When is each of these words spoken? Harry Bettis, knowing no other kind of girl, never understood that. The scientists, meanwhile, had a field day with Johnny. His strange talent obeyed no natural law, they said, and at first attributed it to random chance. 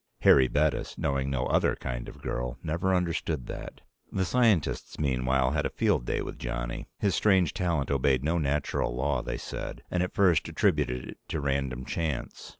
Harry 0.21 0.47
Bettis, 0.47 0.97
knowing 0.97 1.29
no 1.29 1.45
other 1.45 1.75
kind 1.75 2.09
of 2.09 2.23
girl, 2.23 2.57
never 2.63 2.95
understood 2.95 3.45
that. 3.45 3.81
The 4.11 4.25
scientists, 4.25 4.97
meanwhile, 4.97 5.51
had 5.51 5.63
a 5.63 5.69
field 5.69 6.07
day 6.07 6.23
with 6.23 6.39
Johnny. 6.39 6.87
His 6.97 7.13
strange 7.13 7.53
talent 7.53 7.91
obeyed 7.91 8.23
no 8.23 8.39
natural 8.39 8.95
law, 8.95 9.21
they 9.21 9.37
said, 9.37 9.83
and 9.91 10.01
at 10.01 10.15
first 10.15 10.49
attributed 10.49 11.05
it 11.05 11.19
to 11.27 11.39
random 11.39 11.85
chance. 11.85 12.49